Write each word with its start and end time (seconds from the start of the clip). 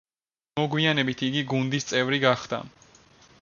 მოგვიანებით 0.59 1.21
იგი 1.27 1.43
გუნდის 1.51 1.87
წევრი 1.91 2.21
ხდება. 2.45 2.63